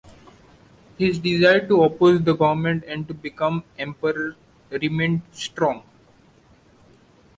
[0.97, 4.35] His desire to oppose the government and to become emperor
[4.71, 5.83] remained strong.